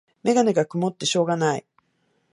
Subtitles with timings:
[0.23, 1.65] メガネがくもってしょうがない